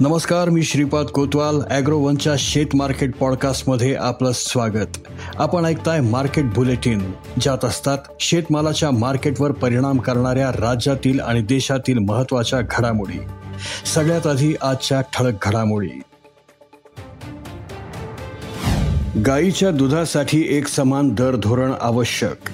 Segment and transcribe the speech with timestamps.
[0.00, 4.98] नमस्कार मी श्रीपाद कोतवाल ॲग्रोवनच्या शेत मार्केट पॉडकास्टमध्ये आपलं स्वागत.
[5.36, 13.18] आपण ऐकताय मार्केट बुलेटिन ज्यात असतात शेतमालाच्या मार्केटवर परिणाम करणाऱ्या राज्यातील आणि देशातील महत्त्वाच्या घडामोडी.
[13.94, 16.00] सगळ्यात आधी आजच्या ठळक घडामोडी.
[19.26, 22.50] गाईच्या दुधासाठी एक समान दर धोरण आवश्यक.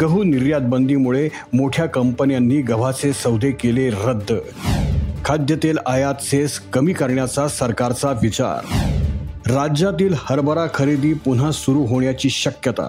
[0.00, 4.32] गहू निर्यात बंदीमुळे मोठ्या कंपन्यांनी गव्हाचे सौदे केले रद्द.
[5.26, 8.66] खाद्यतेल आयात सेस कमी करण्याचा सरकारचा विचार.
[9.52, 12.88] राज्यातील हरभरा खरेदी पुन्हा सुरू होण्याची शक्यता.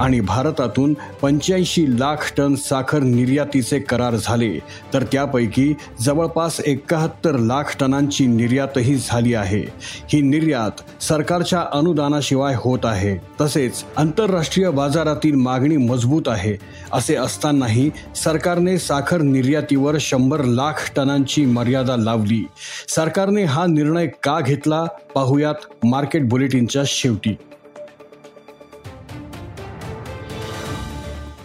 [0.00, 4.58] आणि भारतातून पंच्याऐंशी लाख टन साखर निर्यातीचे करार झाले.
[4.94, 9.64] तर त्यापैकी जवळपास एकाहत्तर लाख टनांची निर्यातही झाली आहे.
[10.08, 13.16] ही निर्यात सरकारच्या अनुदानाशिवाय होत आहे.
[13.40, 16.56] तसेच आंतरराष्ट्रीय बाजारातील मागणी मजबूत आहे.
[16.92, 22.46] असे असतानाही सरकारने साखर निर्यातीवर शंभर लाख टनांची मर्यादा लावली.
[22.88, 24.84] सरकारने हा निर्णय का घेतला?
[25.14, 27.36] पाहुयात मार्केट बुलेटिनच्या शेवटी.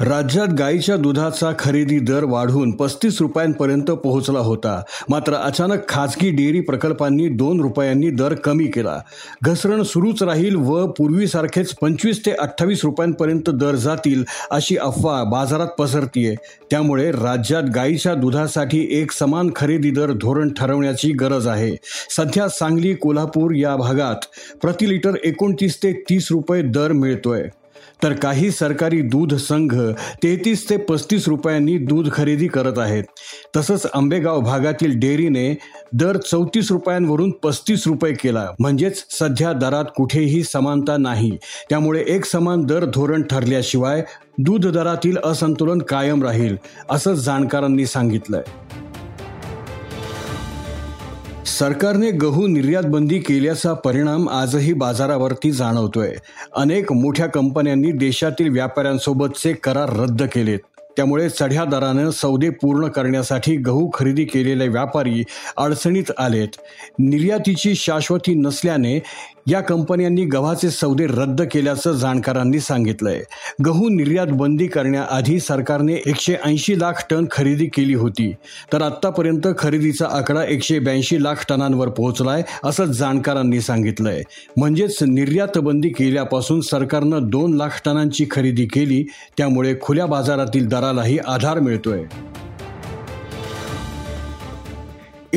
[0.01, 4.81] राज्यात गाईच्या दुधाचा खरेदी दर वाढून पस्तीस रुपयांपर्यंत पोहोचला होता.
[5.09, 8.99] मात्र अचानक खाजगी डेअरी प्रकल्पांनी दोन रुपयांनी दर कमी केला.
[9.43, 16.35] घसरण सुरूच राहील व पूर्वीसारखेच पंचवीस ते अठ्ठावीस रुपयांपर्यंत दर जातील अशी अफवा बाजारात पसरतीये.
[16.71, 21.75] त्यामुळे राज्यात गाईच्या दुधासाठी एक समान खरेदी दर धोरण ठरवण्याची गरज आहे.
[22.17, 24.25] सध्या सांगली कोल्हापूर या भागात
[24.61, 27.47] प्रति लिटर एकोणतीस ते तीस रुपये दर मिळतोय.
[28.03, 29.79] तर काही सरकारी दूध संघ
[30.23, 33.03] तेहतीस ते पस्तीस रुपयांनी दूध खरेदी करत आहेत.
[33.55, 35.57] तसंच आंबेगाव भागातील डेअरीने
[35.93, 38.47] दर चौतीस रुपयांवरून पस्तीस रुपये केला.
[38.59, 41.37] म्हणजेच सध्या दरात कुठेही समानता नाही.
[41.69, 44.03] त्यामुळे एक समान दर धोरण ठरल्याशिवाय
[44.37, 46.57] दूध दरातील असंतुलन कायम राहील
[46.89, 48.43] असं जाणकारांनी सांगितलंय.
[51.59, 56.15] सरकारने गहू निर्यात बंदी केल्याचा परिणाम आजही बाजारावरती जाणवतोय.
[56.55, 60.59] अनेक मोठ्या कंपन्यांनी देशातील व्यापाऱ्यांसोबतचे करार रद्द केलेत.
[60.97, 65.23] त्यामुळे चढ्या दरानं सौदे पूर्ण करण्यासाठी गहू खरेदी केलेले व्यापारी
[65.57, 66.47] अडचणीत आलेत.
[66.99, 68.99] निर्यातीची शाश्वती नसल्याने
[69.49, 73.23] या कंपन्यांनी गव्हाचे सौदे रद्द केल्याचं जाणकारांनी सांगितलंय.
[73.65, 78.33] गहू निर्यात बंदी करण्याआधी सरकारने एकशे ऐंशी लाख टन खरेदी केली होती.
[78.73, 84.21] तर आत्तापर्यंत खरेदीचा आकडा एकशे ब्याऐंशी लाख टनांवर पोहोचलाय असं जाणकारांनी सांगितलंय.
[84.57, 89.03] म्हणजेच निर्यात बंदी केल्यापासून सरकारनं दोन लाख टनांची खरेदी केली
[89.37, 92.03] त्यामुळे खुल्या बाजारातील दरालाही आधार मिळतोय.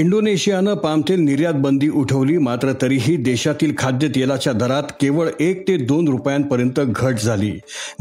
[0.01, 6.81] इंडोनेशियानं पामतेल निर्यात बंदी उठवली मात्र तरीही देशातील खाद्यतेलाच्या दरात केवळ एक ते दोन रुपयांपर्यंत
[6.81, 7.51] घट झाली.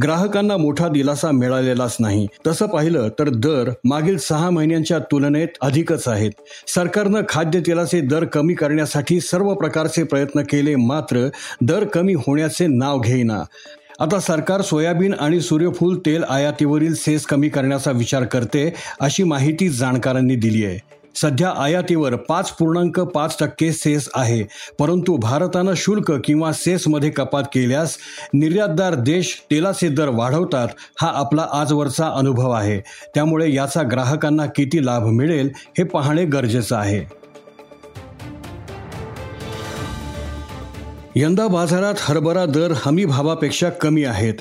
[0.03, 2.25] ग्राहकांना मोठा दिलासा मिळालेलाच नाही.
[2.47, 6.31] तसं पाहिलं तर दर मागील सहा महिन्यांच्या तुलनेत अधिकच आहेत.
[6.67, 11.27] सरकारनं खाद्यतेलाचे दर कमी करण्यासाठी सर्व प्रकारचे प्रयत्न केले मात्र
[11.61, 13.43] दर कमी होण्याचे नाव घेईना.
[13.99, 20.35] आता सरकार सोयाबीन आणि सूर्यफूल तेल आयातीवरील सेस कमी करण्याचा विचार करते अशी माहिती जाणकारांनी
[20.35, 24.44] दिली आहे सध्या आयातीवर पाच पूर्णांक पाच टक्के सेस आहे.
[24.80, 27.97] परंतु भारतानं शुल्क किंवा सेसमध्ये कपात केल्यास
[28.34, 30.68] निर्यातदार देश तेलाचे दर वाढवतात
[31.02, 32.80] हा आपला आजवरचा अनुभव आहे.
[33.16, 37.20] त्यामुळे याचा ग्राहकांना किती लाभ मिळेल हे पाहणे गरजेचं आहे.
[41.16, 44.34] यंदा बाजारात हरभरा दर हमी भावापेक्षा कमी आहेत.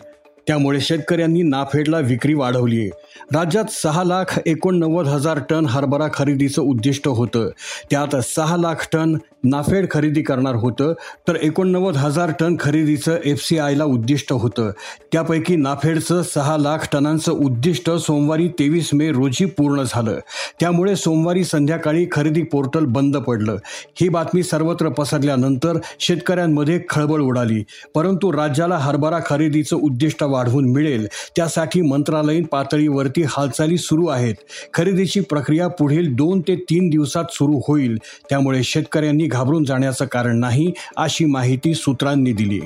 [0.49, 2.91] त्यामुळे शेतकऱ्यांनी नाफेडला विक्री वाढवली आहे
[3.35, 7.51] राज्यात सहा लाख एकोणनव्वद हजार टन हरभरा खरेदीचं उद्दिष्ट होतं.
[7.91, 10.93] त्यात सहा लाख टन नाफेड खरेदी करणार होतं
[11.29, 14.71] तर एकोणनव्वद हजार टन खरेदीचं एफ सी आयला उद्दिष्ट होतं.
[15.13, 20.19] त्यापैकी नाफेडचं सहा लाख टनांचं उद्दिष्ट सोमवारी तेवीस मे रोजी पूर्ण झालं.
[20.61, 23.57] त्यामुळे सोमवारी संध्याकाळी खरेदी पोर्टल बंद पडलं.
[24.01, 27.65] ही बातमी सर्वत्र पसरल्यानंतर शेतकऱ्यांमध्ये खळबळ उडाली.
[27.95, 31.07] परंतु राज्याला हरभरा खरेदीचं उद्दिष्ट वाढवून मिळेल
[31.37, 34.35] त्यासाठी मंत्रालयीन पातळीवरती हालचाली सुरू आहेत.
[34.75, 37.97] खरेदीची प्रक्रिया पुढील दोन ते तीन दिवसात सुरू होईल.
[38.31, 42.61] त्यामुळे शेतकऱ्यांनी घाबरून जाण्याचं कारण नाही अशी माहिती सूत्रांनी दिली.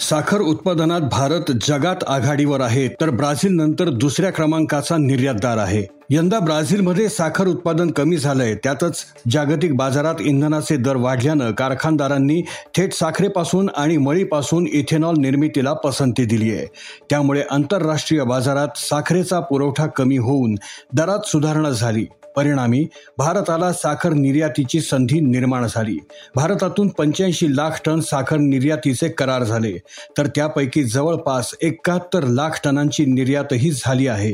[0.00, 5.82] साखर उत्पादनात भारत जगात आघाडीवर आहे तर ब्राझील नंतर दुसऱ्या क्रमांकाचा निर्यातदार आहे.
[6.10, 12.40] यंदा ब्राझीलमध्ये साखर उत्पादन कमी झालंय त्यातच जागतिक बाजारात इंधनाचे दर वाढल्यानं कारखानदारांनी
[12.76, 16.66] थेट साखरेपासून आणि मळीपासून इथेनॉल निर्मितीला पसंती दिली आहे.
[17.10, 20.54] त्यामुळे आंतरराष्ट्रीय बाजारात साखरेचा पुरवठा कमी होऊन
[20.92, 22.06] दरात सुधारणा झाली.
[22.36, 22.86] परिणामी
[23.18, 25.98] भारताला साखर निर्यातीची संधी निर्माण झाली.
[26.34, 29.72] भारतातून पंच्याऐंशी लाख टन साखर निर्यातीचे करार झाले.
[30.18, 34.32] तर त्यापैकी जवळपास एकाहत्तर लाख टनांची निर्यातही झाली आहे.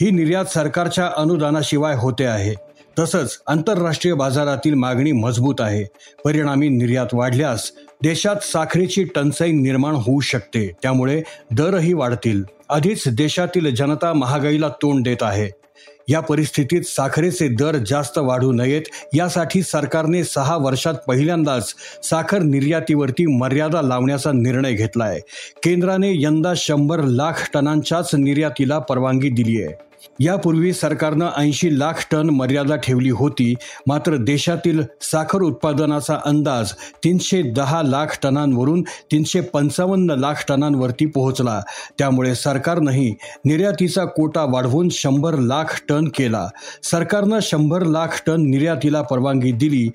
[0.00, 2.54] ही निर्यात सरकारच्या अनुदानाशिवाय होते आहे.
[2.98, 5.84] तसंच आंतरराष्ट्रीय बाजारातील मागणी मजबूत आहे.
[6.24, 7.72] परिणामी निर्यात वाढल्यास
[8.02, 10.72] देशात साखरेची टंचाई निर्माण होऊ शकते.
[10.82, 12.42] त्यामुळे दरही वाढतील.
[12.68, 15.65] आधीच देशातील जनता महागाईला तोंड देत आहे.
[16.08, 18.82] या परिस्थितीत साखरेचे दर जास्त वाढू नयेत
[19.14, 25.20] यासाठी सरकारने सहा वर्षात पहिल्यांदाच साखर निर्यातीवरती मर्यादा लावण्याचा निर्णय घेतला आहे
[25.62, 29.85] केंद्राने यंदा शंभर लाख टनांच्याच निर्यातीला परवानगी दिली आहे
[30.20, 33.54] यापूर्वी सरकारनं ऐंशी लाख टन मर्यादा ठेवली होती
[33.86, 36.72] मात्र देशातील साखर उत्पादनाचा अंदाज
[37.04, 41.62] तीनशे दहा लाख टनांवरून तीनशे पंचावन्न लाख टनांवरती पोहोचला.
[41.98, 43.14] त्यामुळे सरकारनंही
[43.44, 46.48] निर्यातीचा कोटा वाढवून शंभर लाख टन केला.
[46.82, 49.90] सरकारनं शंभर लाख टन निर्यातीला परवानगी दिली.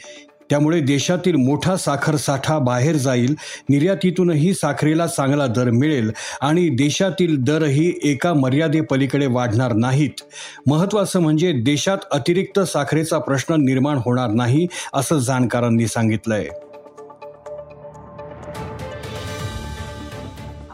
[0.52, 3.36] त्यामुळे देशातील मोठा साखर साठा बाहेर जाईल
[3.70, 6.12] निर्यातीतूनही साखरेला चांगला दर मिळेल
[6.42, 10.24] आणि देशातील दरही एका मर्यादेपलीकडे वाढणार नाहीत.
[10.68, 16.48] महत्त्वाचं म्हणजे देशात अतिरिक्त साखरेचा प्रश्न निर्माण होणार नाही असं जाणकारांनी सांगितलंय.